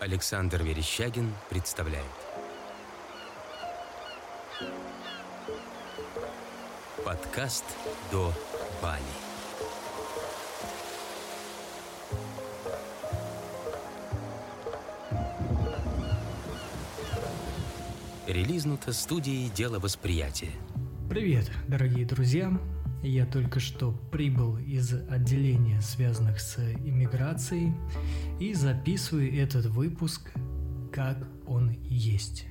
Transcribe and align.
Александр 0.00 0.62
Верещагин 0.62 1.30
представляет. 1.50 2.06
Подкаст 7.04 7.66
«До 8.10 8.32
Бали» 8.80 9.02
Релизнуто 18.26 18.94
студией 18.94 19.50
«Дело 19.50 19.80
восприятия» 19.80 20.52
Привет, 21.10 21.50
дорогие 21.68 22.06
друзья! 22.06 22.50
Я 23.02 23.24
только 23.24 23.60
что 23.60 23.92
прибыл 23.92 24.58
из 24.58 24.92
отделения, 24.92 25.80
связанных 25.80 26.38
с 26.38 26.58
иммиграцией, 26.58 27.72
и 28.38 28.52
записываю 28.52 29.34
этот 29.34 29.66
выпуск, 29.66 30.30
как 30.92 31.16
он 31.46 31.70
есть, 31.82 32.44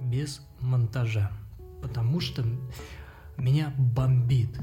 без 0.00 0.46
монтажа. 0.60 1.32
Потому 1.80 2.20
что 2.20 2.44
меня 3.38 3.72
бомбит, 3.78 4.60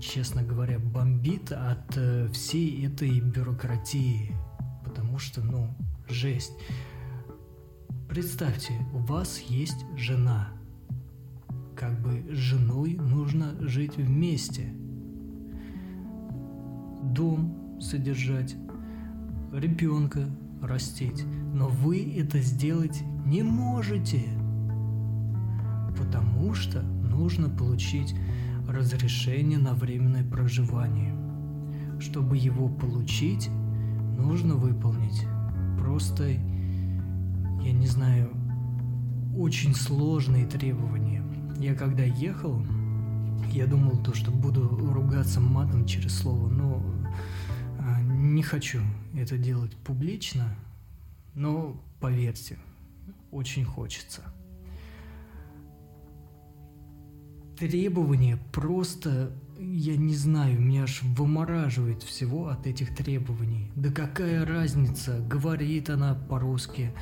честно 0.00 0.44
говоря, 0.44 0.78
бомбит 0.78 1.50
от 1.50 1.96
э, 1.96 2.28
всей 2.28 2.86
этой 2.86 3.18
бюрократии. 3.18 4.30
Потому 4.84 5.18
что, 5.18 5.40
ну, 5.42 5.74
жесть. 6.08 6.52
Представьте, 8.08 8.74
у 8.92 8.98
вас 8.98 9.40
есть 9.40 9.84
жена. 9.96 10.50
Как 11.74 12.00
бы 12.00 12.24
с 12.32 12.36
женой 12.36 12.94
нужно 12.94 13.56
жить 13.60 13.96
вместе– 13.96 14.72
дом 17.12 17.78
содержать, 17.80 18.56
ребенка 19.52 20.24
растить. 20.62 21.24
Но 21.52 21.68
вы 21.68 22.14
это 22.16 22.40
сделать 22.40 23.02
не 23.24 23.42
можете, 23.42 24.22
потому 25.96 26.54
что 26.54 26.82
нужно 26.82 27.48
получить 27.48 28.14
разрешение 28.68 29.58
на 29.58 29.74
временное 29.74 30.24
проживание. 30.24 31.14
Чтобы 32.00 32.36
его 32.36 32.68
получить, 32.68 33.48
нужно 34.18 34.54
выполнить 34.54 35.24
просто, 35.78 36.28
я 36.28 37.72
не 37.72 37.86
знаю, 37.86 38.30
очень 39.36 39.74
сложные 39.74 40.46
требования. 40.46 41.22
Я 41.58 41.74
когда 41.74 42.02
ехал, 42.02 42.64
я 43.52 43.66
думал 43.66 43.96
то, 43.98 44.14
что 44.14 44.30
буду 44.30 44.68
ругаться 44.68 45.40
матом 45.40 45.86
через 45.86 46.18
слово, 46.18 46.48
но 46.48 46.82
не 48.24 48.42
хочу 48.42 48.80
это 49.14 49.36
делать 49.36 49.76
публично, 49.76 50.56
но 51.34 51.80
поверьте, 52.00 52.58
очень 53.30 53.64
хочется. 53.64 54.22
Требования 57.58 58.38
просто, 58.52 59.30
я 59.58 59.96
не 59.96 60.14
знаю, 60.14 60.60
меня 60.60 60.84
аж 60.84 61.02
вымораживает 61.02 62.02
всего 62.02 62.48
от 62.48 62.66
этих 62.66 62.96
требований. 62.96 63.70
Да 63.76 63.90
какая 63.90 64.44
разница, 64.44 65.20
говорит 65.20 65.90
она 65.90 66.14
по-русски, 66.14 66.92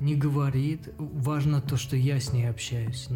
не 0.00 0.16
говорит, 0.16 0.90
важно 0.98 1.60
то, 1.62 1.76
что 1.76 1.96
я 1.96 2.20
с 2.20 2.32
ней 2.32 2.50
общаюсь. 2.50 3.08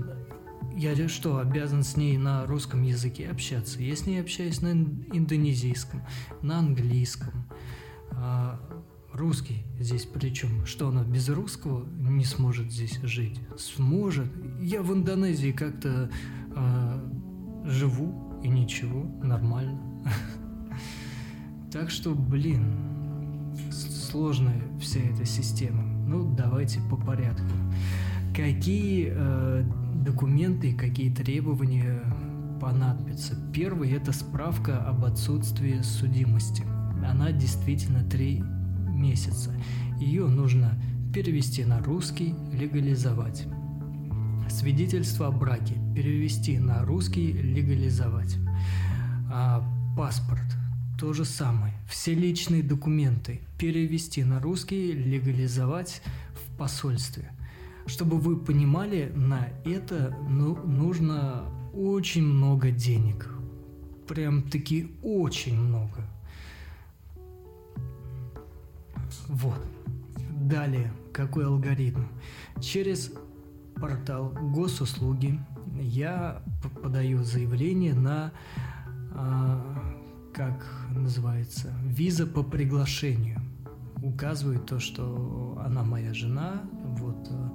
Я 0.74 1.08
что, 1.08 1.38
обязан 1.38 1.82
с 1.82 1.96
ней 1.96 2.16
на 2.18 2.46
русском 2.46 2.82
языке 2.82 3.28
общаться? 3.28 3.82
Я 3.82 3.96
с 3.96 4.06
ней 4.06 4.20
общаюсь 4.20 4.60
на 4.60 4.72
индонезийском, 4.72 6.02
на 6.42 6.58
английском. 6.58 7.45
А 8.16 8.60
русский 9.12 9.64
здесь 9.78 10.04
причем? 10.04 10.64
Что 10.66 10.88
она 10.88 11.04
без 11.04 11.28
русского 11.28 11.86
не 11.86 12.24
сможет 12.24 12.70
здесь 12.72 12.98
жить? 13.02 13.40
Сможет. 13.58 14.30
Я 14.60 14.82
в 14.82 14.92
Индонезии 14.92 15.52
как-то 15.52 16.10
а, 16.54 17.02
живу 17.64 18.40
и 18.42 18.48
ничего, 18.48 19.02
нормально. 19.22 19.80
Так 21.72 21.90
что, 21.90 22.14
блин, 22.14 22.64
сложная 23.70 24.62
вся 24.80 25.00
эта 25.00 25.26
система. 25.26 25.82
Ну, 25.82 26.34
давайте 26.34 26.80
по 26.88 26.96
порядку. 26.96 27.50
Какие 28.34 29.12
э, 29.14 29.64
документы 30.06 30.72
какие 30.72 31.12
требования 31.12 32.00
понадобятся. 32.60 33.34
Первый– 33.52 33.90
это 33.92 34.12
справка 34.12 34.82
об 34.84 35.04
отсутствии 35.04 35.80
судимости. 35.82 36.64
Она 37.04 37.32
действительно 37.32 38.02
три 38.04 38.42
месяца. 38.88 39.52
Ее 39.98 40.26
нужно 40.28 40.78
перевести 41.12 41.64
на 41.64 41.80
русский, 41.80 42.34
легализовать. 42.52 43.46
Свидетельство 44.48 45.28
о 45.28 45.30
браке 45.30 45.74
перевести 45.94 46.58
на 46.58 46.84
русский, 46.84 47.32
легализовать. 47.32 48.36
А 49.32 49.64
паспорт 49.96 50.56
то 50.98 51.12
же 51.12 51.24
самое. 51.24 51.74
Все 51.88 52.14
личные 52.14 52.62
документы 52.62 53.40
перевести 53.58 54.24
на 54.24 54.40
русский, 54.40 54.92
легализовать 54.92 56.02
в 56.34 56.56
посольстве. 56.56 57.32
Чтобы 57.86 58.18
вы 58.18 58.36
понимали, 58.36 59.12
на 59.14 59.48
это 59.64 60.16
ну, 60.28 60.56
нужно 60.56 61.44
очень 61.74 62.24
много 62.24 62.70
денег. 62.70 63.28
Прям 64.08 64.42
таки 64.42 64.90
очень 65.02 65.58
много. 65.58 66.04
Вот. 69.36 69.60
Далее, 70.30 70.90
какой 71.12 71.44
алгоритм? 71.44 72.04
Через 72.62 73.12
портал 73.74 74.30
госуслуги 74.30 75.38
я 75.78 76.42
подаю 76.82 77.22
заявление 77.22 77.92
на, 77.92 78.32
а, 79.12 79.94
как 80.32 80.64
называется, 80.90 81.70
виза 81.84 82.26
по 82.26 82.42
приглашению 82.42 83.42
указывает 84.02 84.64
то, 84.64 84.78
что 84.80 85.60
она 85.62 85.82
моя 85.82 86.14
жена, 86.14 86.62
вот 86.98 87.28
э, 87.30 87.48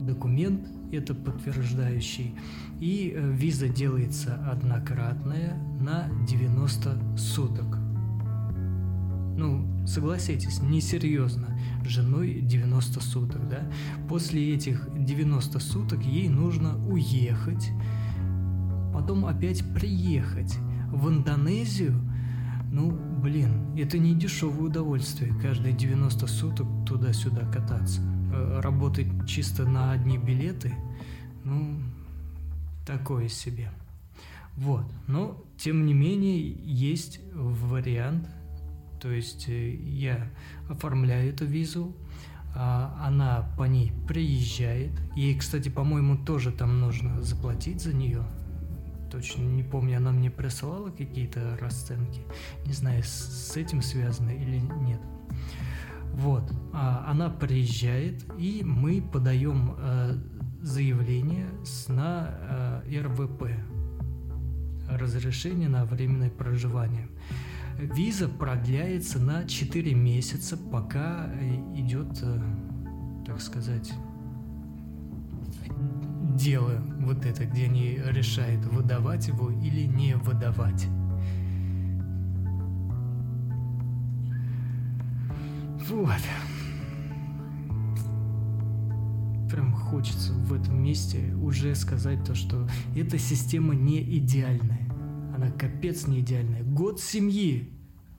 документ 0.00 0.66
это 0.92 1.14
подтверждающий, 1.14 2.34
и 2.80 3.12
э, 3.14 3.32
виза 3.32 3.68
делается 3.68 4.34
однократная 4.50 5.56
на 5.80 6.08
90 6.26 7.16
суток. 7.18 7.76
Ну, 9.36 9.69
согласитесь, 9.86 10.60
несерьезно. 10.60 11.58
Женой 11.84 12.40
90 12.40 13.00
суток, 13.00 13.48
да? 13.48 13.70
После 14.08 14.54
этих 14.54 14.88
90 14.94 15.58
суток 15.58 16.02
ей 16.02 16.28
нужно 16.28 16.76
уехать, 16.86 17.70
потом 18.92 19.26
опять 19.26 19.64
приехать 19.74 20.56
в 20.92 21.08
Индонезию, 21.08 21.94
ну, 22.72 22.90
блин, 22.90 23.76
это 23.76 23.98
не 23.98 24.14
дешевое 24.14 24.68
удовольствие, 24.68 25.34
каждые 25.42 25.74
90 25.74 26.26
суток 26.26 26.66
туда-сюда 26.86 27.46
кататься. 27.46 28.00
Э, 28.32 28.60
работать 28.60 29.08
чисто 29.26 29.68
на 29.68 29.92
одни 29.92 30.18
билеты, 30.18 30.72
ну, 31.44 31.80
такое 32.86 33.28
себе. 33.28 33.70
Вот, 34.56 34.84
но 35.06 35.42
тем 35.56 35.86
не 35.86 35.94
менее 35.94 36.40
есть 36.64 37.20
вариант, 37.34 38.28
то 39.00 39.10
есть 39.10 39.48
э, 39.48 39.70
я 39.70 40.30
оформляю 40.68 41.30
эту 41.30 41.44
визу, 41.44 41.94
а 42.54 43.04
она 43.06 43.50
по 43.56 43.64
ней 43.64 43.92
приезжает. 44.08 44.92
Ей, 45.16 45.36
кстати, 45.38 45.68
по-моему, 45.68 46.16
тоже 46.24 46.52
там 46.52 46.80
нужно 46.80 47.22
заплатить 47.22 47.80
за 47.80 47.94
нее 47.94 48.24
точно 49.10 49.42
не 49.42 49.62
помню, 49.62 49.96
она 49.96 50.12
мне 50.12 50.30
присылала 50.30 50.90
какие-то 50.90 51.58
расценки. 51.60 52.22
Не 52.64 52.72
знаю, 52.72 53.02
с 53.04 53.56
этим 53.56 53.82
связано 53.82 54.30
или 54.30 54.58
нет. 54.58 55.00
Вот, 56.12 56.52
а 56.72 57.04
она 57.08 57.30
приезжает, 57.30 58.24
и 58.38 58.62
мы 58.64 59.00
подаем 59.00 59.76
э, 59.78 60.16
заявление 60.60 61.46
на 61.88 62.82
э, 62.84 63.00
РВП, 63.00 63.44
разрешение 64.88 65.68
на 65.68 65.84
временное 65.84 66.30
проживание. 66.30 67.08
Виза 67.80 68.28
продляется 68.28 69.18
на 69.18 69.46
4 69.46 69.94
месяца, 69.94 70.58
пока 70.58 71.30
идет, 71.74 72.08
э, 72.22 72.42
так 73.26 73.40
сказать, 73.40 73.90
дело 76.36 76.82
вот 76.98 77.24
это, 77.24 77.46
где 77.46 77.64
они 77.64 77.98
решают, 78.04 78.66
выдавать 78.66 79.28
его 79.28 79.50
или 79.50 79.86
не 79.86 80.14
выдавать. 80.14 80.86
Вот. 85.88 86.20
Прям 89.50 89.72
хочется 89.72 90.34
в 90.34 90.52
этом 90.52 90.82
месте 90.82 91.34
уже 91.42 91.74
сказать 91.74 92.22
то, 92.24 92.34
что 92.34 92.68
эта 92.94 93.18
система 93.18 93.74
не 93.74 94.02
идеальная. 94.18 94.89
Она 95.40 95.50
капец 95.50 96.06
не 96.06 96.20
идеальная. 96.20 96.62
Год 96.62 97.00
семьи. 97.00 97.72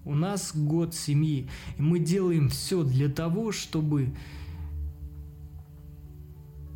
У 0.05 0.15
нас 0.15 0.55
год 0.55 0.95
семьи. 0.95 1.47
И 1.77 1.81
мы 1.81 1.99
делаем 1.99 2.49
все 2.49 2.83
для 2.83 3.09
того, 3.09 3.51
чтобы 3.51 4.15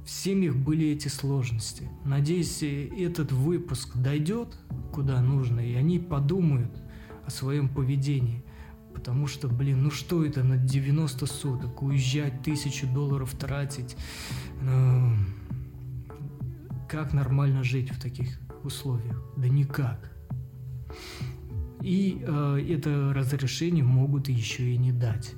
В 0.05 0.09
семьях 0.11 0.55
были 0.55 0.89
эти 0.89 1.07
сложности. 1.07 1.89
Надеюсь, 2.05 2.61
этот 2.61 3.31
выпуск 3.31 3.97
дойдет 3.97 4.55
куда 4.93 5.19
нужно, 5.19 5.59
и 5.59 5.73
они 5.73 5.97
подумают 5.97 6.71
о 7.25 7.31
своем 7.31 7.67
поведении. 7.67 8.45
Потому 8.93 9.25
что, 9.25 9.47
блин, 9.47 9.81
ну 9.81 9.89
что 9.89 10.23
это 10.23 10.43
на 10.43 10.57
90 10.57 11.25
суток? 11.25 11.81
Уезжать, 11.81 12.43
тысячу 12.43 12.85
долларов 12.85 13.33
тратить. 13.33 13.97
Ну, 14.61 15.15
как 16.87 17.11
нормально 17.11 17.63
жить 17.63 17.89
в 17.89 17.99
таких 17.99 18.39
условиях? 18.63 19.19
Да 19.37 19.49
никак. 19.49 20.14
И 21.81 22.23
э, 22.25 22.65
это 22.69 23.13
разрешение 23.13 23.83
могут 23.83 24.27
еще 24.27 24.73
и 24.73 24.77
не 24.77 24.91
дать. 24.91 25.35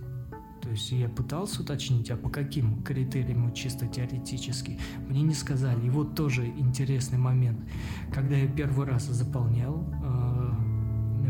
То 0.61 0.71
есть 0.71 0.91
я 0.91 1.07
пытался 1.07 1.61
уточнить, 1.61 2.11
а 2.11 2.17
по 2.17 2.29
каким 2.29 2.83
критериям 2.83 3.53
чисто 3.53 3.87
теоретически. 3.87 4.77
Мне 5.07 5.21
не 5.21 5.33
сказали. 5.33 5.85
И 5.85 5.89
вот 5.89 6.15
тоже 6.15 6.45
интересный 6.45 7.17
момент. 7.17 7.59
Когда 8.13 8.35
я 8.35 8.47
первый 8.47 8.85
раз 8.85 9.05
заполнял 9.05 9.85
э, 10.03 10.51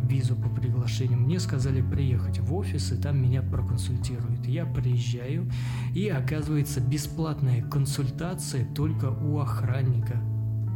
визу 0.08 0.36
по 0.36 0.50
приглашению, 0.50 1.20
мне 1.20 1.40
сказали 1.40 1.82
приехать 1.82 2.40
в 2.40 2.52
офис, 2.56 2.92
и 2.92 3.00
там 3.00 3.22
меня 3.22 3.44
проконсультируют. 3.44 4.48
Я 4.48 4.66
приезжаю, 4.66 5.52
и 5.94 6.08
оказывается 6.10 6.82
бесплатная 6.82 7.62
консультация 7.62 8.66
только 8.74 9.12
у 9.12 9.38
охранника. 9.40 10.20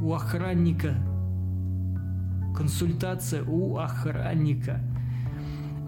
У 0.03 0.13
охранника. 0.13 0.95
Консультация 2.55 3.43
у 3.43 3.77
охранника. 3.77 4.81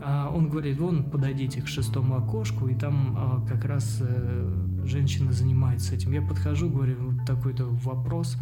А 0.06 0.30
он 0.30 0.50
говорит, 0.50 0.80
вон 0.80 1.10
подойдите 1.10 1.62
к 1.62 1.68
шестому 1.68 2.18
окошку, 2.18 2.68
и 2.68 2.76
там 2.76 3.16
а, 3.18 3.46
как 3.48 3.64
раз 3.64 4.00
э, 4.02 4.84
женщина 4.84 5.32
занимается 5.32 5.96
этим. 5.96 6.12
Я 6.12 6.22
подхожу, 6.22 6.70
говорю, 6.70 7.12
вот 7.12 7.26
такой-то 7.26 7.66
вопрос, 7.66 8.38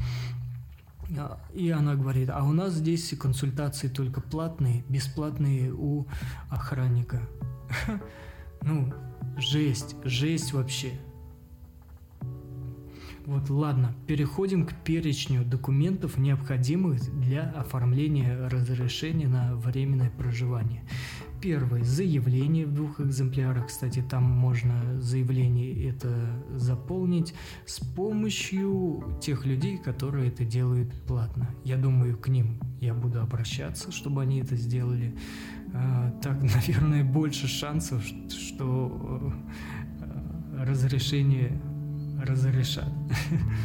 а, 1.18 1.38
и 1.54 1.70
она 1.70 1.96
говорит, 1.96 2.30
а 2.32 2.44
у 2.44 2.52
нас 2.52 2.74
здесь 2.74 3.14
консультации 3.20 3.90
только 3.90 4.22
платные, 4.22 4.84
бесплатные 4.90 5.72
у 5.74 6.08
охранника. 6.50 7.22
Ну, 8.64 8.94
жесть, 9.38 9.96
жесть 10.04 10.54
вообще. 10.54 10.92
Вот, 13.26 13.50
ладно, 13.50 13.94
переходим 14.08 14.66
к 14.66 14.74
перечню 14.84 15.46
документов, 15.46 16.18
необходимых 16.18 17.00
для 17.20 17.44
оформления 17.52 18.48
разрешения 18.50 19.28
на 19.28 19.56
временное 19.56 20.10
проживание. 20.10 20.84
Первое– 21.40 21.84
заявление 21.84 22.66
в 22.66 22.74
двух 22.74 23.00
экземплярах. 23.00 23.68
Кстати, 23.68 24.04
там 24.08 24.24
можно 24.24 25.00
заявление 25.02 25.90
это 25.90 26.14
заполнить 26.54 27.34
с 27.66 27.80
помощью 27.80 29.18
тех 29.22 29.46
людей, 29.46 29.78
которые 29.78 30.28
это 30.28 30.46
делают 30.46 30.94
платно. 31.08 31.50
Я 31.64 31.78
думаю, 31.78 32.18
к 32.18 32.28
ним 32.28 32.60
я 32.80 32.94
буду 32.94 33.22
обращаться, 33.22 33.92
чтобы 33.92 34.22
они 34.22 34.40
это 34.40 34.56
сделали. 34.56 35.16
А, 35.74 36.12
так, 36.22 36.42
наверное, 36.56 37.04
больше 37.04 37.48
шансов, 37.48 38.04
что 38.30 39.34
э, 40.00 40.64
разрешение 40.64 41.60
разрешат. 42.26 42.92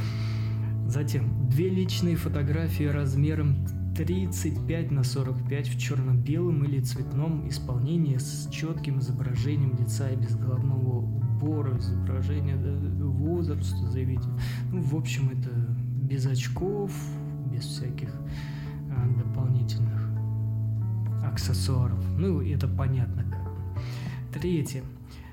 Затем 0.86 1.48
две 1.48 1.68
личные 1.68 2.16
фотографии 2.16 2.84
размером 2.84 3.66
35 3.96 4.90
на 4.90 5.04
45 5.04 5.68
в 5.68 5.78
черно-белом 5.78 6.64
или 6.64 6.80
цветном 6.80 7.48
исполнении 7.48 8.18
с 8.18 8.48
четким 8.50 8.98
изображением 8.98 9.76
лица 9.78 10.10
и 10.10 10.16
без 10.16 10.36
головного 10.36 10.98
убора, 10.98 11.78
изображение 11.78 12.56
возраста 12.56 13.90
заявителя. 13.90 14.32
Ну, 14.70 14.82
в 14.82 14.94
общем, 14.96 15.30
это 15.30 15.50
без 16.02 16.26
очков, 16.26 16.92
без 17.50 17.64
всяких 17.64 18.10
а, 18.90 19.06
дополнительных 19.18 20.02
аксессуаров. 21.24 21.98
Ну, 22.18 22.42
это 22.42 22.68
понятно 22.68 23.24
как. 23.24 24.40
Третье. 24.40 24.82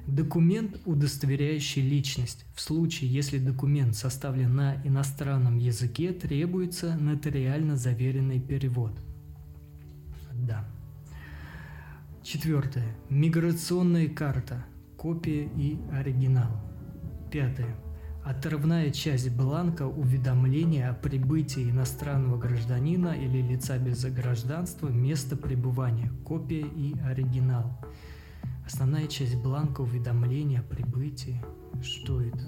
Документ, 0.07 0.81
удостоверяющий 0.85 1.81
личность. 1.81 2.45
В 2.55 2.61
случае, 2.61 3.09
если 3.09 3.37
документ 3.37 3.95
составлен 3.95 4.55
на 4.55 4.75
иностранном 4.83 5.57
языке, 5.57 6.11
требуется 6.11 6.95
нотариально 6.95 7.77
заверенный 7.77 8.39
перевод. 8.39 8.99
Да. 10.33 10.65
Четвертое. 12.21 12.95
Миграционная 13.09 14.09
карта. 14.09 14.65
Копия 14.97 15.49
и 15.55 15.79
оригинал. 15.91 16.51
Пятое. 17.31 17.75
Отрывная 18.25 18.91
часть 18.91 19.29
бланка 19.29 19.85
уведомления 19.85 20.89
о 20.89 20.93
прибытии 20.93 21.69
иностранного 21.69 22.37
гражданина 22.37 23.09
или 23.09 23.41
лица 23.41 23.77
без 23.77 24.03
гражданства 24.05 24.87
места 24.89 25.35
пребывания. 25.35 26.11
Копия 26.25 26.65
и 26.65 26.97
оригинал. 26.99 27.77
Основная 28.65 29.07
часть 29.07 29.35
бланка 29.35 29.81
уведомления 29.81 30.61
о 30.61 30.63
прибытии. 30.63 31.43
Что 31.81 32.21
это? 32.21 32.43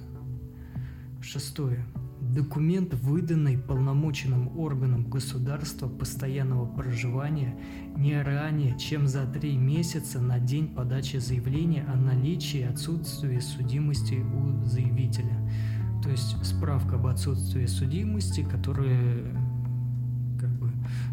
Шестое. 1.22 1.86
Документ, 2.22 2.94
выданный 2.94 3.58
полномоченным 3.58 4.58
органом 4.58 5.10
государства 5.10 5.88
постоянного 5.88 6.66
проживания 6.66 7.60
не 7.98 8.20
ранее, 8.22 8.78
чем 8.80 9.08
за 9.08 9.26
три 9.26 9.58
месяца 9.58 10.22
на 10.22 10.40
день 10.40 10.74
подачи 10.74 11.18
заявления 11.18 11.84
о 11.84 11.96
наличии 11.98 12.62
и 12.62 12.64
отсутствии 12.64 13.40
судимости 13.40 14.16
у 14.16 14.64
заявителя. 14.66 15.52
То 16.02 16.10
есть 16.10 16.44
справка 16.46 16.96
об 16.96 17.08
отсутствии 17.08 17.66
судимости, 17.66 18.44
которая 18.44 19.45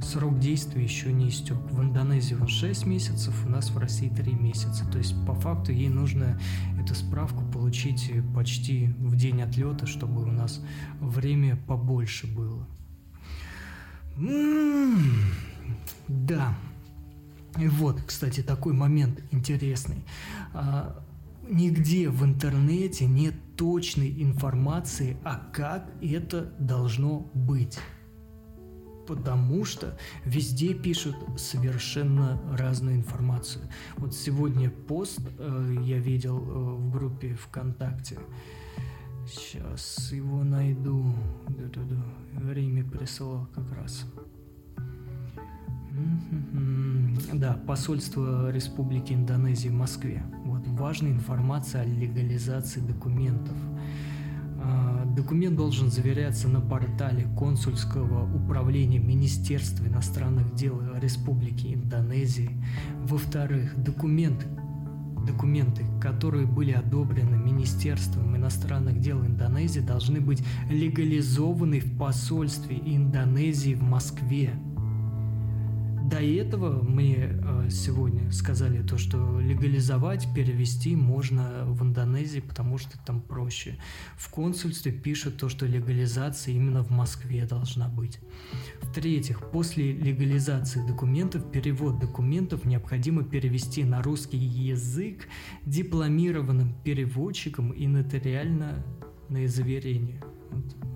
срок 0.03 0.39
действия 0.39 0.83
еще 0.83 1.13
не 1.13 1.29
истек. 1.29 1.57
В 1.71 1.81
Индонезии 1.81 2.35
он 2.35 2.49
6 2.49 2.87
месяцев, 2.87 3.35
у 3.47 3.49
нас 3.49 3.71
в 3.71 3.79
России 3.79 4.09
3 4.09 4.33
месяца. 4.33 4.85
То 4.91 4.99
есть 4.99 5.15
по 5.27 5.35
факту 5.35 5.73
ей 5.73 5.89
нужно 5.89 6.39
эту 6.81 6.95
справку 6.95 7.45
получить 7.45 8.13
почти 8.35 8.89
в 8.99 9.17
день 9.17 9.43
отлета, 9.43 9.87
чтобы 9.87 10.23
у 10.23 10.31
нас 10.31 10.61
время 11.01 11.57
побольше 11.57 12.27
было. 12.27 12.67
М-м-м, 14.17 15.33
да. 16.09 16.55
И 17.59 17.69
вот, 17.69 18.01
кстати, 18.07 18.43
такой 18.43 18.73
момент 18.73 19.23
интересный. 19.31 20.05
А, 20.55 21.03
нигде 21.49 22.09
в 22.09 22.25
интернете 22.25 23.07
нет 23.07 23.35
точной 23.57 24.23
информации, 24.23 25.17
а 25.25 25.37
как 25.52 25.91
это 26.00 26.52
должно 26.59 27.31
быть 27.35 27.79
потому 29.06 29.64
что 29.64 29.97
везде 30.25 30.75
пишут 30.75 31.16
совершенно 31.37 32.40
разную 32.56 32.97
информацию. 32.97 33.64
Вот 33.97 34.14
сегодня 34.14 34.71
пост 34.71 35.21
э, 35.38 35.76
я 35.82 35.99
видел 35.99 36.38
э, 36.38 36.75
в 36.76 36.90
группе 36.90 37.35
ВКонтакте. 37.35 38.18
Сейчас 39.26 40.11
его 40.12 40.42
найду. 40.42 41.14
Да-да-да. 41.49 42.52
Риме 42.52 42.82
присылал 42.82 43.47
как 43.54 43.71
раз. 43.73 44.04
Да, 47.32 47.54
посольство 47.66 48.50
Республики 48.50 49.12
Индонезия 49.12 49.71
в 49.71 49.75
Москве. 49.75 50.23
Вот 50.44 50.66
важная 50.66 51.12
информация 51.12 51.82
о 51.82 51.85
легализации 51.85 52.80
документов. 52.80 53.56
А, 54.64 55.04
документ 55.04 55.57
должен 55.57 55.90
заверяться 55.90 56.49
на 56.49 56.61
портале 56.61 57.26
консульского 57.37 58.33
управления 58.35 58.99
Министерства 58.99 59.87
иностранных 59.87 60.54
дел 60.54 60.81
Республики 61.00 61.75
Индонезии. 61.75 62.50
Во-вторых, 63.00 63.75
документы, 63.83 64.47
документы, 65.26 65.85
которые 66.00 66.47
были 66.47 66.73
одобрены 66.73 67.37
Министерством 67.37 68.37
иностранных 68.37 69.00
дел 69.00 69.25
Индонезии, 69.25 69.81
должны 69.81 70.21
быть 70.21 70.42
легализованы 70.71 71.81
в 71.81 71.99
посольстве 71.99 72.76
Индонезии 72.76 73.75
в 73.75 73.83
Москве. 73.83 74.54
До 76.12 76.21
этого 76.21 76.83
мне 76.83 77.16
э, 77.16 77.69
сегодня 77.71 78.31
сказали 78.33 78.83
то, 78.83 78.99
что 78.99 79.40
легализовать, 79.40 80.28
перевести 80.35 80.95
можно 80.95 81.64
в 81.64 81.83
Индонезии, 81.83 82.40
потому 82.40 82.76
что 82.76 82.99
там 82.99 83.23
проще. 83.23 83.78
В 84.19 84.28
консульстве 84.28 84.92
пишут 84.92 85.38
то, 85.38 85.49
что 85.49 85.64
легализация 85.64 86.52
именно 86.52 86.85
в 86.85 86.90
Москве 86.90 87.47
должна 87.47 87.88
быть. 87.88 88.19
В-третьих, 88.83 89.40
после 89.52 89.92
легализации 89.92 90.87
документов, 90.87 91.50
перевод 91.50 91.99
документов 91.99 92.66
необходимо 92.66 93.25
перевести 93.25 93.83
на 93.83 94.02
русский 94.02 94.37
язык 94.37 95.26
дипломированным 95.64 96.75
переводчиком 96.85 97.71
и 97.71 97.87
нотариально 97.87 98.85
на 99.31 99.49
заверение. 99.49 100.21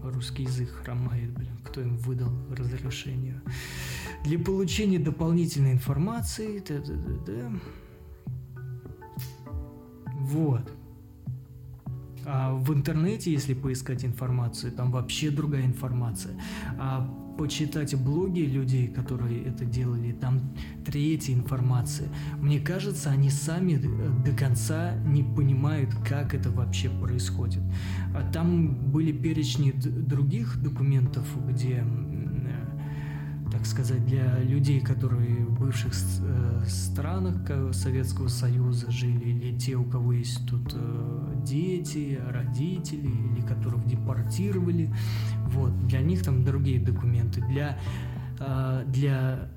Русский 0.03 0.45
язык 0.45 0.71
хромает, 0.71 1.33
блин, 1.33 1.59
кто 1.65 1.81
им 1.81 1.97
выдал 1.97 2.31
разрешение. 2.51 3.41
Для 4.25 4.39
получения 4.39 4.99
дополнительной 4.99 5.73
информации, 5.73 6.63
да, 6.67 6.79
да, 6.79 6.95
да, 6.95 7.33
да. 7.33 7.51
Вот. 10.21 10.73
А 12.25 12.55
в 12.55 12.73
интернете, 12.73 13.33
если 13.33 13.55
поискать 13.55 14.05
информацию, 14.05 14.73
там 14.73 14.91
вообще 14.91 15.31
другая 15.31 15.65
информация. 15.65 16.41
А 16.79 17.09
почитать 17.37 17.95
блоги 17.95 18.41
людей, 18.41 18.89
которые 18.89 19.45
это 19.45 19.65
делали, 19.65 20.13
там 20.13 20.41
третья 20.85 21.35
информация. 21.35 22.09
Мне 22.41 22.61
кажется, 22.61 23.11
они 23.11 23.31
сами 23.31 23.77
до 24.25 24.33
конца 24.33 24.95
не 25.07 25.23
понимают, 25.23 25.91
как 26.09 26.35
это 26.35 26.51
вообще 26.51 26.89
происходит. 26.89 27.63
А 28.15 28.31
там 28.33 28.75
были 28.91 29.13
перечни 29.13 29.73
других 29.73 30.63
документов, 30.63 31.27
где 31.49 31.85
сказать, 33.67 34.05
для 34.07 34.39
людей, 34.39 34.81
которые 34.81 35.45
в 35.45 35.59
бывших 35.59 35.93
э, 35.93 36.65
странах 36.67 37.75
Советского 37.75 38.29
Союза 38.29 38.91
жили, 38.91 39.29
или 39.31 39.59
те, 39.59 39.77
у 39.77 39.85
кого 39.85 40.13
есть 40.13 40.47
тут 40.47 40.73
э, 40.75 41.35
дети, 41.45 42.21
родители, 42.29 43.09
или 43.09 43.41
которых 43.47 43.87
депортировали. 43.87 44.93
Вот, 45.47 45.87
для 45.87 46.01
них 46.01 46.23
там 46.23 46.45
другие 46.45 46.81
документы. 46.81 47.41
Для, 47.43 47.79
э, 48.39 48.85
для 48.87 49.51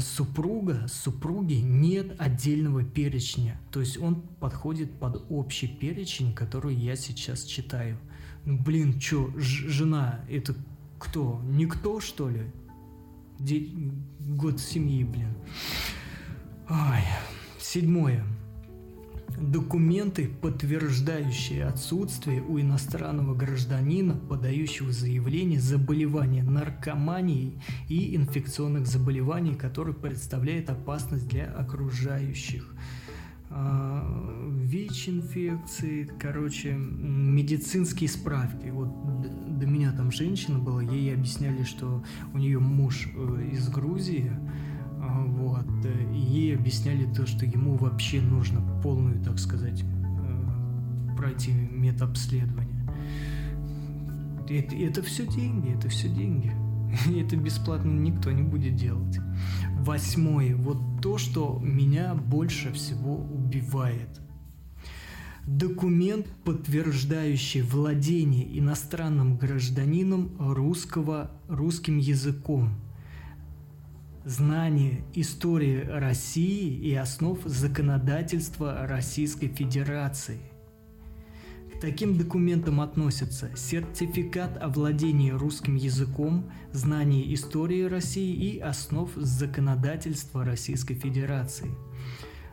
супруга, 0.00 0.86
супруги 0.88 1.54
нет 1.54 2.14
отдельного 2.18 2.82
перечня. 2.82 3.60
То 3.70 3.80
есть 3.80 3.98
он 3.98 4.22
подходит 4.40 4.92
под 4.98 5.24
общий 5.30 5.68
перечень, 5.68 6.34
который 6.34 6.74
я 6.74 6.96
сейчас 6.96 7.44
читаю. 7.44 7.96
Ну, 8.44 8.58
блин, 8.58 8.98
чё, 8.98 9.30
жена, 9.36 10.20
это 10.28 10.54
кто? 10.98 11.40
Никто, 11.48 12.00
что 12.00 12.28
ли? 12.28 12.50
Год 13.38 14.60
семьи, 14.60 15.04
блин. 15.04 15.34
Ой. 16.68 17.02
Седьмое. 17.58 18.24
Документы, 19.40 20.26
подтверждающие 20.26 21.64
отсутствие 21.64 22.42
у 22.42 22.58
иностранного 22.58 23.34
гражданина, 23.34 24.14
подающего 24.14 24.90
заявление 24.90 25.60
заболевания 25.60 26.42
наркоманией 26.42 27.62
и 27.88 28.16
инфекционных 28.16 28.86
заболеваний, 28.86 29.54
которые 29.54 29.94
представляют 29.94 30.70
опасность 30.70 31.28
для 31.28 31.44
окружающих. 31.44 32.74
А, 33.50 34.04
ВИЧ-инфекции, 34.50 36.10
короче, 36.18 36.74
медицинские 36.74 38.08
справки. 38.08 38.68
Вот 38.68 39.58
до 39.58 39.66
меня 39.66 39.92
там 39.92 40.12
женщина 40.12 40.58
была, 40.58 40.82
ей 40.82 41.14
объясняли, 41.14 41.62
что 41.62 42.04
у 42.34 42.38
нее 42.38 42.58
муж 42.58 43.08
э, 43.14 43.48
из 43.52 43.68
Грузии, 43.68 44.30
а, 45.00 45.24
вот, 45.24 45.66
э, 45.84 46.12
ей 46.14 46.54
объясняли 46.56 47.06
то, 47.14 47.26
что 47.26 47.46
ему 47.46 47.76
вообще 47.76 48.20
нужно 48.20 48.60
полную, 48.82 49.22
так 49.22 49.38
сказать, 49.38 49.82
э, 49.82 51.16
пройти 51.16 51.52
медобследование. 51.52 52.68
Это, 54.48 54.76
это 54.76 55.02
все 55.02 55.26
деньги, 55.26 55.74
это 55.74 55.88
все 55.88 56.08
деньги. 56.08 56.52
Это 57.16 57.36
бесплатно 57.36 57.90
никто 57.90 58.30
не 58.30 58.42
будет 58.42 58.76
делать. 58.76 59.18
Восьмое. 59.80 60.54
Вот 60.56 60.78
то, 61.02 61.18
что 61.18 61.58
меня 61.62 62.14
больше 62.14 62.72
всего 62.72 63.16
убивает. 63.16 64.20
Документ, 65.46 66.26
подтверждающий 66.44 67.62
владение 67.62 68.58
иностранным 68.58 69.38
гражданином 69.38 70.36
русского, 70.38 71.30
русским 71.48 71.96
языком. 71.96 72.70
Знание 74.26 75.04
истории 75.14 75.86
России 75.88 76.68
и 76.68 76.94
основ 76.94 77.38
законодательства 77.46 78.86
Российской 78.86 79.48
Федерации– 79.48 80.38
таким 81.80 82.16
документам 82.16 82.80
относятся 82.80 83.50
сертификат 83.56 84.62
о 84.62 84.68
владении 84.68 85.30
русским 85.30 85.76
языком, 85.76 86.50
знание 86.72 87.32
истории 87.34 87.82
России 87.82 88.34
и 88.34 88.58
основ 88.58 89.10
законодательства 89.16 90.44
Российской 90.44 90.94
Федерации– 90.94 91.70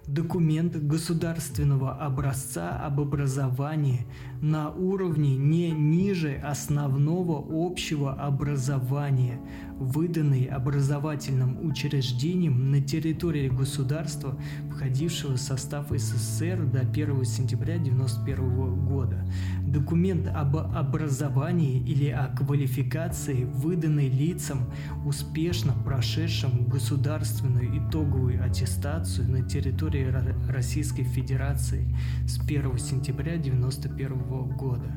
документ 0.08 0.76
государственного 0.76 1.94
образца 1.94 2.80
об 2.86 3.00
образовании 3.00 4.06
на 4.42 4.70
уровне 4.70 5.36
не 5.36 5.72
ниже 5.72 6.36
основного 6.36 7.44
общего 7.68 8.14
образования, 8.14 9.40
выданный 9.80 10.46
образовательным 10.46 11.66
учреждением 11.66 12.72
на 12.72 12.82
территории 12.82 13.50
государства, 13.50 14.38
входившего 14.72 15.34
в 15.34 15.40
состав 15.40 15.88
СССР 15.90 16.66
до 16.66 16.82
1 16.82 17.26
сентября 17.26 17.76
1991 17.76 18.86
года. 18.86 19.26
Документ 19.75 20.29
об 20.29 20.55
образовании 20.55 21.82
или 21.82 22.08
о 22.08 22.27
квалификации, 22.27 23.44
выданный 23.44 24.08
лицам, 24.08 24.72
успешно 25.05 25.74
прошедшим 25.74 26.70
государственную 26.70 27.77
итоговую 27.77 28.41
аттестацию 28.41 29.29
на 29.29 29.41
территории 29.46 30.05
Российской 30.50 31.03
Федерации 31.03 31.94
с 32.25 32.39
1 32.39 32.77
сентября 32.77 33.34
1991 33.34 34.55
года. 34.55 34.89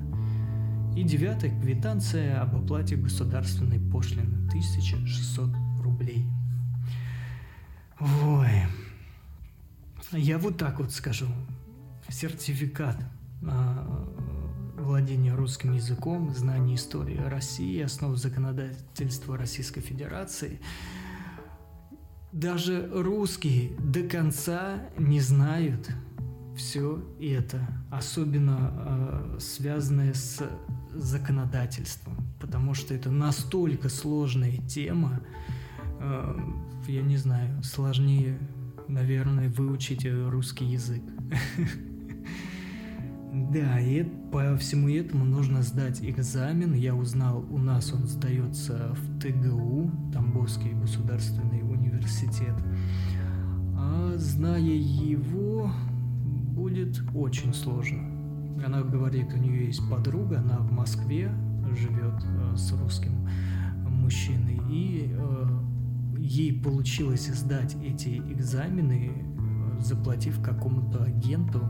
И 0.97 1.03
девятая 1.03 1.51
квитанция 1.61 2.41
об 2.41 2.55
оплате 2.55 2.95
государственной 2.95 3.81
пошлины 3.81 4.47
1600 4.47 5.51
рублей. 5.83 6.25
Ой. 7.99 8.63
Я 10.13 10.39
вот 10.39 10.57
так 10.57 10.79
вот 10.79 10.93
скажу. 10.93 11.27
Сертификат 12.09 12.97
на 13.41 13.85
владение 14.89 15.35
русским 15.35 15.75
языком, 15.75 16.35
знание 16.35 16.77
истории 16.77 17.19
России, 17.19 17.79
основ 17.83 18.17
законодательства 18.17 19.37
Российской 19.37 19.83
Федерации. 19.83 20.61
Даже 22.33 22.89
русские 22.91 23.77
до 23.79 24.03
конца 24.05 24.89
не 24.97 25.21
знают 25.21 25.91
все 26.57 27.05
это, 27.21 27.69
особенно 27.91 28.73
э, 28.73 29.39
связанное 29.41 30.15
с 30.15 30.43
законодательством, 30.95 32.17
потому 32.41 32.73
что 32.73 32.95
это 32.95 33.11
настолько 33.11 33.91
сложная 33.91 34.57
тема, 34.57 35.21
э, 36.01 36.39
я 36.87 37.03
не 37.03 37.19
знаю, 37.19 37.63
сложнее, 37.63 38.39
наверное, 38.89 39.51
выучить 39.51 40.07
русский 40.07 40.65
язык. 40.65 41.03
Да, 43.53 43.81
и 43.81 44.05
по 44.33 44.57
всему 44.57 44.89
этому 44.89 45.25
нужно 45.25 45.63
сдать 45.63 46.03
экзамен. 46.03 46.75
Я 46.75 46.95
узнал, 46.95 47.45
у 47.51 47.59
нас 47.59 47.93
он 47.93 48.07
сдается 48.07 48.95
в 48.95 49.21
ТГУ, 49.21 49.91
Тамбовский 50.13 50.73
государственный 50.73 51.63
университет. 51.63 52.55
А 53.77 54.15
зная 54.17 54.61
его, 54.61 55.71
будет 56.59 57.01
очень 57.15 57.55
сложно. 57.55 58.01
Она 58.67 58.83
говорит, 58.83 59.33
у 59.33 59.37
нее 59.37 59.67
есть 59.67 59.89
подруга, 59.89 60.41
она 60.41 60.59
в 60.59 60.73
Москве 60.73 61.31
живет 61.77 62.21
э, 62.25 62.57
с 62.57 62.73
русским 62.73 63.29
мужчиной, 63.87 64.61
и 64.69 65.15
э, 65.15 65.59
ей 66.19 66.61
получилось 66.61 67.29
сдать 67.29 67.77
эти 67.85 68.19
экзамены, 68.19 69.13
э, 69.13 69.81
заплатив 69.81 70.43
какому-то 70.43 71.05
агенту 71.05 71.63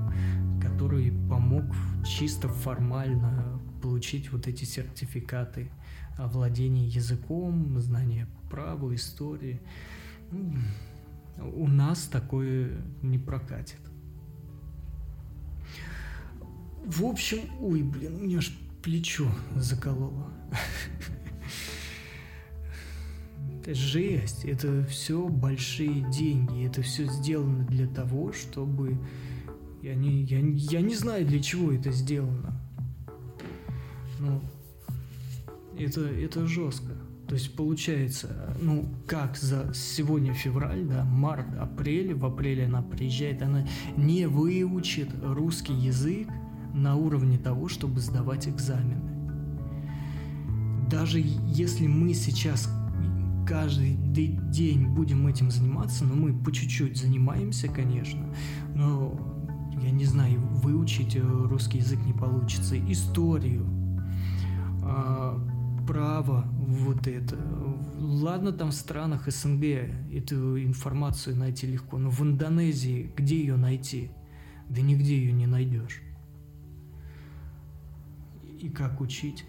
который 0.78 1.11
помог 1.28 1.64
чисто 2.06 2.49
формально 2.49 3.61
получить 3.82 4.30
вот 4.30 4.47
эти 4.47 4.62
сертификаты 4.62 5.73
о 6.16 6.28
владении 6.28 6.88
языком, 6.88 7.76
знание 7.80 8.28
права, 8.49 8.94
истории. 8.94 9.61
У 11.40 11.66
нас 11.66 12.04
такое 12.04 12.80
не 13.02 13.18
прокатит. 13.18 13.80
В 16.85 17.04
общем, 17.04 17.40
ой, 17.61 17.82
блин, 17.82 18.14
у 18.14 18.18
меня 18.20 18.38
аж 18.38 18.56
плечо 18.80 19.28
закололо. 19.56 20.32
Это 23.62 23.75
жесть, 23.75 24.44
это 24.44 24.85
все 24.85 25.26
большие 25.26 26.08
деньги, 26.12 26.64
это 26.64 26.82
все 26.82 27.06
сделано 27.06 27.66
для 27.66 27.88
того, 27.88 28.32
чтобы 28.32 28.97
я 29.82 29.94
не, 29.94 30.23
я, 30.23 30.38
я 30.38 30.80
не 30.80 30.94
знаю, 30.94 31.26
для 31.26 31.40
чего 31.40 31.73
это 31.73 31.92
сделано. 31.92 32.61
Ну, 34.18 34.40
это, 35.78 36.00
это 36.02 36.47
жестко. 36.47 36.92
То 37.28 37.35
есть 37.35 37.54
получается, 37.54 38.56
ну, 38.61 38.88
как 39.06 39.37
за 39.37 39.73
сегодня 39.75 40.32
февраль, 40.32 40.85
да, 40.85 41.04
март, 41.04 41.47
апрель, 41.58 42.14
в 42.14 42.25
апреле 42.25 42.64
она 42.64 42.80
приезжает, 42.80 43.42
она 43.42 43.66
не 43.97 44.26
выучит 44.26 45.11
русский 45.23 45.75
язык 45.75 46.26
на 46.73 46.97
уровне 46.97 47.38
того, 47.38 47.68
чтобы 47.68 48.00
сдавать 48.00 48.49
экзамены. 48.49 49.02
Даже 50.90 51.23
если 51.23 51.87
мы 51.87 52.14
сейчас 52.14 52.70
каждый 53.47 53.99
день 54.50 54.87
будем 54.87 55.26
этим 55.26 55.50
заниматься, 55.50 56.06
ну, 56.06 56.14
мы 56.14 56.32
по 56.32 56.50
чуть-чуть 56.50 56.97
занимаемся, 56.97 57.68
конечно, 57.68 58.35
но 58.75 59.38
я 59.82 59.90
не 59.90 60.04
знаю, 60.04 60.40
выучить 60.40 61.16
э, 61.16 61.20
русский 61.20 61.78
язык 61.78 61.99
не 62.04 62.12
получится, 62.12 62.78
историю, 62.90 63.66
а, 64.82 65.38
право, 65.87 66.44
вот 66.52 67.06
это. 67.06 67.37
Ладно, 67.99 68.52
там 68.52 68.70
в 68.70 68.75
странах 68.75 69.30
СНГ 69.30 69.64
эту 70.12 70.62
информацию 70.62 71.37
найти 71.37 71.66
легко, 71.66 71.99
но 71.99 72.11
в 72.11 72.20
Индонезии 72.23 73.11
где 73.16 73.38
ее 73.38 73.56
найти? 73.56 74.11
Да 74.68 74.82
нигде 74.82 75.16
ее 75.16 75.32
не 75.32 75.47
найдешь. 75.47 76.02
И 78.61 78.68
как 78.68 79.00
учить? 79.00 79.44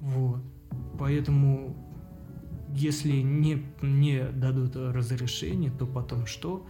Вот. 0.00 0.42
Поэтому, 0.98 1.76
если 2.72 3.20
не, 3.20 3.62
не 3.82 4.24
дадут 4.24 4.76
разрешение, 4.76 5.70
то 5.70 5.86
потом 5.86 6.26
что? 6.26 6.66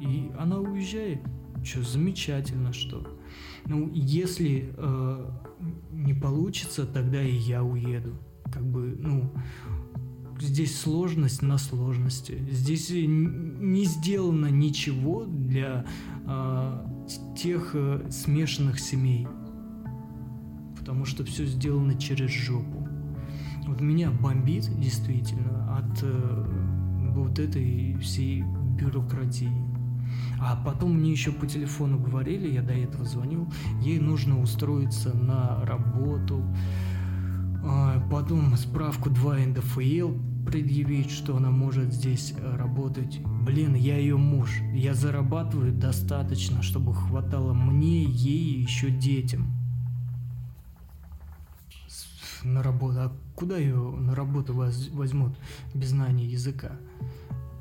И 0.00 0.30
она 0.38 0.58
уезжает. 0.58 1.20
Что, 1.62 1.82
замечательно, 1.82 2.72
что. 2.72 3.06
Ну, 3.66 3.90
если 3.92 4.72
э, 4.76 5.30
не 5.92 6.14
получится, 6.14 6.86
тогда 6.86 7.22
и 7.22 7.34
я 7.34 7.62
уеду. 7.62 8.14
Как 8.50 8.64
бы, 8.64 8.96
ну, 8.98 9.30
здесь 10.40 10.78
сложность 10.78 11.42
на 11.42 11.58
сложности. 11.58 12.42
Здесь 12.50 12.90
не 12.90 13.84
сделано 13.84 14.46
ничего 14.46 15.24
для 15.24 15.84
э, 16.26 16.86
тех 17.36 17.70
э, 17.74 18.08
смешанных 18.10 18.80
семей. 18.80 19.28
Потому 20.78 21.04
что 21.04 21.24
все 21.24 21.44
сделано 21.44 21.94
через 21.94 22.30
жопу. 22.30 22.88
Вот 23.66 23.80
меня 23.80 24.10
бомбит 24.10 24.68
действительно 24.80 25.76
от 25.76 26.02
э, 26.02 26.46
вот 27.14 27.38
этой 27.38 27.94
всей 27.98 28.42
бюрократии. 28.78 29.69
А 30.40 30.56
потом 30.64 30.94
мне 30.94 31.10
еще 31.10 31.32
по 31.32 31.46
телефону 31.46 31.98
говорили, 31.98 32.48
я 32.48 32.62
до 32.62 32.72
этого 32.72 33.04
звонил, 33.04 33.52
ей 33.80 33.98
нужно 33.98 34.40
устроиться 34.40 35.14
на 35.16 35.64
работу, 35.64 36.42
а, 37.62 38.00
потом 38.10 38.56
справку 38.56 39.10
2 39.10 39.36
НДФЛ 39.46 40.12
предъявить, 40.46 41.10
что 41.10 41.36
она 41.36 41.50
может 41.50 41.92
здесь 41.92 42.34
э, 42.36 42.56
работать. 42.56 43.20
Блин, 43.44 43.74
я 43.74 43.98
ее 43.98 44.16
муж. 44.16 44.60
Я 44.74 44.94
зарабатываю 44.94 45.72
достаточно, 45.72 46.62
чтобы 46.62 46.94
хватало 46.94 47.52
мне, 47.52 48.04
ей 48.04 48.54
и 48.54 48.62
еще 48.62 48.90
детям. 48.90 49.52
На 52.42 52.62
работу. 52.62 52.98
А 52.98 53.12
куда 53.36 53.58
ее 53.58 53.76
на 53.76 54.14
работу 54.14 54.54
возьмут 54.54 55.36
без 55.74 55.90
знания 55.90 56.24
языка? 56.24 56.72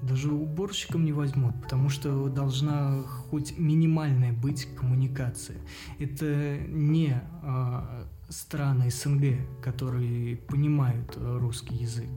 Даже 0.02 0.32
уборщиком 0.32 1.04
не 1.04 1.12
возьмут, 1.12 1.62
потому 1.62 1.90
что 1.90 2.30
должна 2.30 3.02
хоть 3.30 3.58
минимальная 3.58 4.32
быть 4.32 4.68
коммуникация. 4.76 5.58
Это 6.00 6.58
не 6.68 7.22
а, 7.44 8.08
страны 8.30 8.90
СНГ, 8.92 9.62
которые 9.62 10.38
понимают 10.38 11.18
русский 11.18 11.76
язык. 11.76 12.10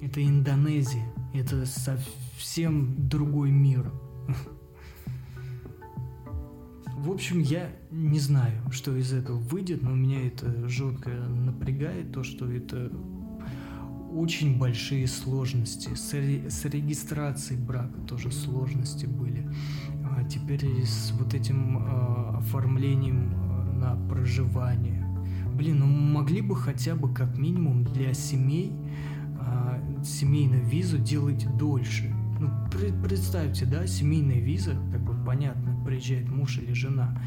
Это 0.00 0.24
Индонезия. 0.24 1.04
Это 1.34 1.66
совсем 1.66 3.08
другой 3.08 3.50
мир. 3.50 3.90
В 6.96 7.10
общем, 7.10 7.40
я 7.40 7.70
не 7.90 8.18
знаю, 8.18 8.60
что 8.70 8.96
из 8.96 9.12
этого 9.12 9.36
выйдет, 9.36 9.82
но 9.82 9.90
меня 9.90 10.26
это 10.26 10.68
жутко 10.68 11.10
напрягает, 11.10 12.12
то, 12.12 12.24
что 12.24 12.50
это 12.50 12.90
очень 14.12 14.58
большие 14.58 15.06
сложности. 15.06 15.94
С, 15.94 16.12
с 16.12 16.64
регистрацией 16.64 17.60
брака 17.60 17.98
тоже 18.06 18.30
сложности 18.30 19.06
были. 19.06 19.48
А 20.04 20.24
теперь 20.24 20.64
с 20.84 21.12
вот 21.12 21.34
этим 21.34 21.78
э, 21.78 22.36
оформлением 22.38 23.32
э, 23.32 23.72
на 23.72 23.96
проживание. 24.08 25.04
Блин, 25.54 25.80
ну 25.80 25.86
могли 25.86 26.40
бы 26.40 26.56
хотя 26.56 26.94
бы 26.94 27.12
как 27.12 27.36
минимум 27.38 27.84
для 27.84 28.14
семей 28.14 28.72
э, 29.40 30.02
семейную 30.04 30.64
визу 30.64 30.98
делать 30.98 31.46
дольше. 31.56 32.14
Ну, 32.38 32.50
представьте, 33.02 33.64
да, 33.64 33.86
семейная 33.86 34.40
виза, 34.40 34.72
как 34.92 35.02
бы 35.02 35.14
понятно, 35.24 35.74
приезжает 35.84 36.28
муж 36.28 36.58
или 36.58 36.72
жена. 36.74 37.18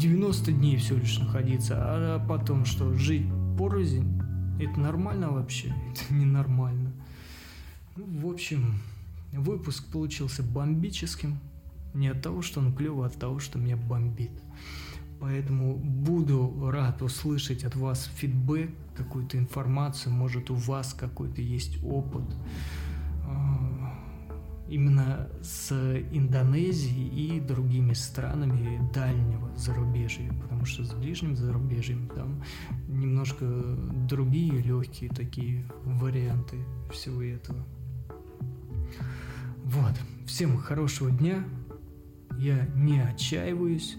90 0.00 0.52
дней 0.52 0.78
всего 0.78 0.98
лишь 0.98 1.18
находиться, 1.18 1.74
а 1.76 2.26
потом 2.26 2.64
что, 2.64 2.94
жить 2.94 3.26
порознь? 3.58 4.19
Это 4.60 4.78
нормально 4.78 5.30
вообще? 5.30 5.74
Это 5.90 6.12
ненормально. 6.14 6.92
Ну, 7.96 8.04
в 8.20 8.30
общем, 8.30 8.74
выпуск 9.32 9.86
получился 9.90 10.42
бомбическим. 10.42 11.38
Не 11.94 12.08
от 12.08 12.22
того, 12.22 12.42
что 12.42 12.60
он 12.60 12.74
клевый, 12.74 13.04
а 13.04 13.06
от 13.08 13.18
того, 13.18 13.38
что 13.38 13.58
меня 13.58 13.76
бомбит. 13.76 14.30
Поэтому 15.18 15.76
буду 15.76 16.70
рад 16.70 17.02
услышать 17.02 17.64
от 17.64 17.74
вас 17.74 18.10
фидбэк, 18.16 18.70
какую-то 18.96 19.38
информацию, 19.38 20.12
может 20.12 20.50
у 20.50 20.54
вас 20.54 20.94
какой-то 20.94 21.40
есть 21.40 21.82
опыт 21.82 22.24
именно 24.70 25.28
с 25.42 25.72
Индонезией 26.12 27.36
и 27.36 27.40
другими 27.40 27.92
странами 27.92 28.80
дальнего 28.94 29.50
зарубежья, 29.56 30.32
потому 30.40 30.64
что 30.64 30.84
с 30.84 30.94
ближним 30.94 31.36
зарубежьем 31.36 32.08
там 32.08 32.42
немножко 32.86 33.44
другие 34.08 34.62
легкие 34.62 35.10
такие 35.10 35.64
варианты 35.84 36.58
всего 36.92 37.20
этого. 37.20 37.66
Вот. 39.64 39.94
Всем 40.26 40.56
хорошего 40.56 41.10
дня. 41.10 41.44
Я 42.38 42.66
не 42.76 43.00
отчаиваюсь. 43.00 43.96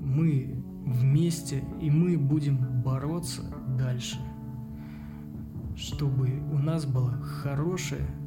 Мы 0.00 0.64
вместе, 0.86 1.62
и 1.82 1.90
мы 1.90 2.16
будем 2.16 2.82
бороться 2.82 3.42
дальше, 3.78 4.18
чтобы 5.76 6.30
у 6.50 6.58
нас 6.58 6.86
была 6.86 7.12
хорошая 7.20 8.21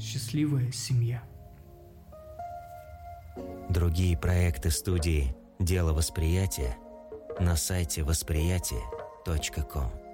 счастливая 0.00 0.72
семья. 0.72 1.22
Другие 3.68 4.16
проекты 4.16 4.70
студии 4.70 5.36
«Дело 5.58 5.92
восприятия» 5.92 6.76
на 7.38 7.56
сайте 7.56 8.02
восприятие.ком. 8.02 10.05